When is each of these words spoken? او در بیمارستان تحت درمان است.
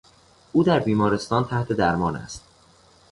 او 0.51 0.63
در 0.63 0.79
بیمارستان 0.79 1.43
تحت 1.43 1.73
درمان 1.73 2.15
است. 2.15 2.43